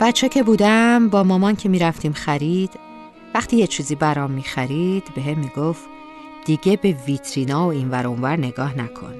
بچه 0.00 0.28
که 0.28 0.42
بودم 0.42 1.08
با 1.08 1.22
مامان 1.22 1.56
که 1.56 1.68
می‌رفتیم 1.68 2.12
خرید 2.12 2.70
وقتی 3.34 3.56
یه 3.56 3.66
چیزی 3.66 3.94
برام 3.94 4.30
می‌خرید 4.30 5.14
به 5.14 5.22
هم 5.22 5.38
می‌گفت 5.38 5.84
دیگه 6.44 6.76
به 6.76 6.96
ویترینا 7.06 7.66
و 7.66 7.70
این 7.70 7.94
اونور 7.94 8.36
نگاه 8.36 8.78
نکن. 8.78 9.14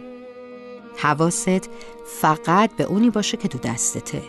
حواست 0.96 1.70
فقط 2.20 2.70
به 2.76 2.84
اونی 2.84 3.10
باشه 3.10 3.36
که 3.36 3.48
تو 3.48 3.58
دستته. 3.58 4.22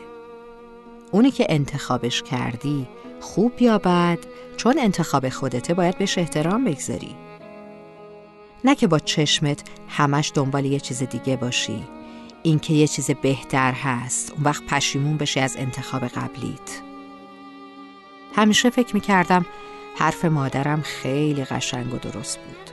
اونی 1.11 1.31
که 1.31 1.45
انتخابش 1.49 2.23
کردی 2.23 2.87
خوب 3.19 3.61
یا 3.61 3.77
بد 3.77 4.19
چون 4.57 4.79
انتخاب 4.79 5.29
خودته 5.29 5.73
باید 5.73 5.97
بهش 5.97 6.17
احترام 6.17 6.63
بگذاری. 6.63 7.15
نه 8.63 8.75
که 8.75 8.87
با 8.87 8.99
چشمت 8.99 9.63
همش 9.87 10.31
دنبال 10.35 10.65
یه 10.65 10.79
چیز 10.79 11.03
دیگه 11.03 11.35
باشی. 11.35 11.83
اینکه 12.43 12.73
یه 12.73 12.87
چیز 12.87 13.11
بهتر 13.11 13.71
هست. 13.71 14.31
اون 14.31 14.43
وقت 14.43 14.63
پشیمون 14.63 15.17
بشی 15.17 15.39
از 15.39 15.57
انتخاب 15.57 16.07
قبلیت. 16.07 16.81
همیشه 18.35 18.69
فکر 18.69 18.93
می‌کردم 18.93 19.45
حرف 19.97 20.25
مادرم 20.25 20.81
خیلی 20.81 21.45
قشنگ 21.45 21.93
و 21.93 21.97
درست 21.97 22.39
بود. 22.39 22.71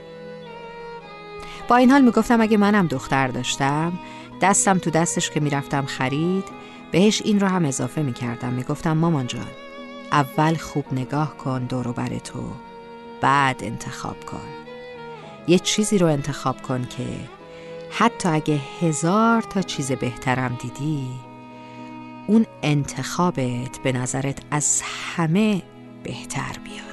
با 1.67 1.75
این 1.75 1.91
حال 1.91 2.01
می‌گفتم 2.01 2.41
اگه 2.41 2.57
منم 2.57 2.87
دختر 2.87 3.27
داشتم 3.27 3.99
دستم 4.41 4.77
تو 4.77 4.89
دستش 4.89 5.29
که 5.29 5.39
می‌رفتم 5.39 5.85
خرید 5.85 6.45
بهش 6.91 7.21
این 7.25 7.39
رو 7.39 7.47
هم 7.47 7.65
اضافه 7.65 8.01
می‌کردم. 8.01 8.53
می‌گفتم 8.53 8.97
مامان 8.97 9.27
جان 9.27 9.47
اول 10.11 10.55
خوب 10.55 10.85
نگاه 10.91 11.37
کن 11.37 11.63
دورو 11.63 11.93
بر 11.93 12.17
تو 12.17 12.51
بعد 13.21 13.63
انتخاب 13.63 14.25
کن. 14.25 14.47
یه 15.47 15.59
چیزی 15.59 15.97
رو 15.97 16.07
انتخاب 16.07 16.61
کن 16.61 16.87
که 16.97 17.05
حتی 17.91 18.29
اگه 18.29 18.59
هزار 18.81 19.41
تا 19.41 19.61
چیز 19.61 19.91
بهترم 19.91 20.57
دیدی 20.61 21.07
اون 22.27 22.45
انتخابت 22.63 23.79
به 23.83 23.91
نظرت 23.91 24.39
از 24.51 24.81
همه 25.15 25.61
بهتر 26.03 26.55
بیاد. 26.63 26.88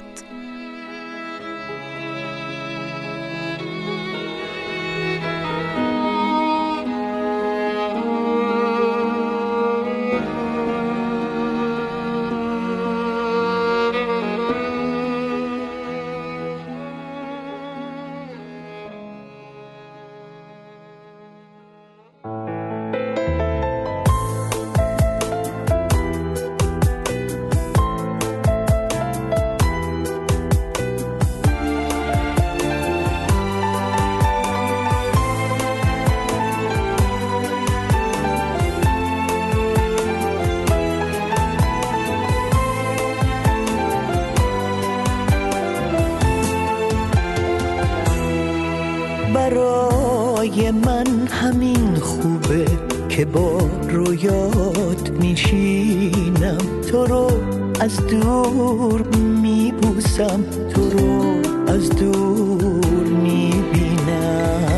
برای 50.47 50.71
من 50.71 51.27
همین 51.27 51.95
خوبه 51.95 52.65
که 53.09 53.25
با 53.25 53.57
رویات 53.89 55.09
میشینم. 55.19 56.57
تو 56.91 57.05
رو 57.05 57.31
از 57.79 58.07
دور 58.07 59.01
میبوسم 59.41 60.43
تو 60.73 60.89
رو 60.89 61.35
از 61.67 61.89
دور 61.89 63.07
می‌بینم. 63.23 64.71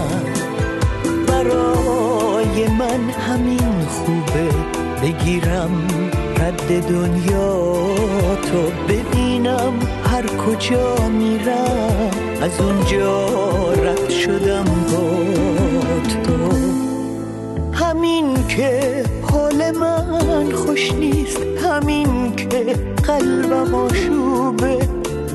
برای 1.28 2.68
من 2.80 3.10
همین 3.10 3.86
خوبه 3.90 4.50
بگیرم 5.02 5.88
رد 6.38 6.90
دنیا 6.90 7.64
تو. 8.36 8.94
ببینم 8.94 9.74
هر 10.04 10.26
کجا 10.28 10.96
میرم 11.10 12.10
از 12.42 12.62
اونجا 12.62 13.74
رد 13.74 14.10
شدم 14.10 14.64
با 14.64 15.59
قلبم 23.10 23.76
آشوبه. 23.76 24.78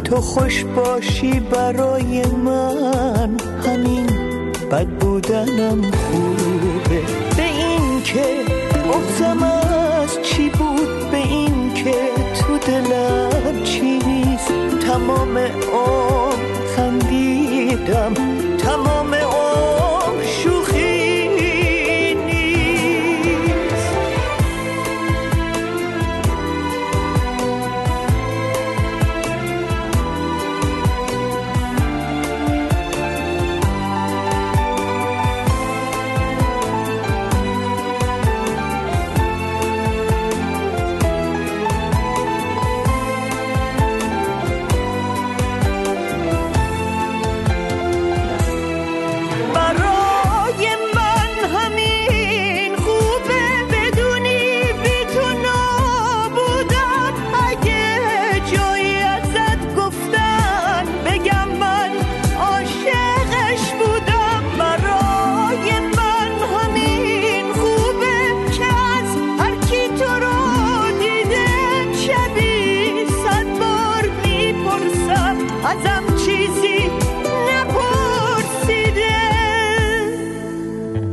تو 0.04 0.16
خوش 0.16 0.64
باشی 0.64 1.40
برای 1.40 2.22
من. 2.26 3.30
همین 3.66 4.06
بد 4.70 4.86
بودنم 4.86 5.82
خوبه. 5.82 7.00
به 7.36 7.42
این 7.42 8.02
که 8.02 8.24
بغزم 8.88 9.42
از 9.42 10.18
چی 10.22 10.48
بود 10.48 11.10
به 11.10 11.16
این 11.16 11.74
که 11.74 11.94
تو 12.34 12.58
دلم 12.58 13.62
چی 13.64 13.98
نیست. 13.98 14.52
تمام 14.86 15.38
عمر 15.38 16.34
خندیدم. 16.76 18.43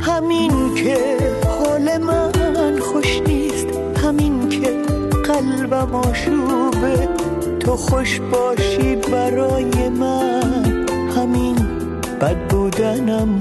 همین 0.01 0.75
که 0.75 1.17
حال 1.47 1.97
من 1.97 2.79
خوش 2.79 3.21
نیست 3.27 3.67
همین 4.03 4.49
که 4.49 4.73
قلبم 5.25 5.95
آشوبه 5.95 7.09
تو 7.59 7.75
خوش 7.75 8.19
باشی 8.19 8.95
برای 8.95 9.89
من 9.89 10.85
همین 11.17 11.55
بد 12.21 12.47
بودنم. 12.49 13.40